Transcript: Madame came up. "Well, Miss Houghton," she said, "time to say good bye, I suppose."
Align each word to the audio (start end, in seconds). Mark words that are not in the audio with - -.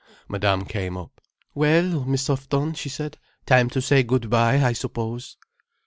Madame 0.27 0.65
came 0.65 0.97
up. 0.97 1.21
"Well, 1.53 2.05
Miss 2.05 2.25
Houghton," 2.25 2.73
she 2.73 2.89
said, 2.89 3.19
"time 3.45 3.69
to 3.69 3.83
say 3.83 4.01
good 4.01 4.31
bye, 4.31 4.63
I 4.63 4.73
suppose." 4.73 5.37